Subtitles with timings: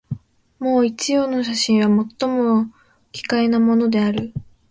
[0.57, 2.71] もう一葉の写真は、最も
[3.11, 4.33] 奇怪なものである